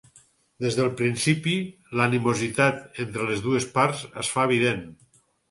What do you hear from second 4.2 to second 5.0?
es fa evident.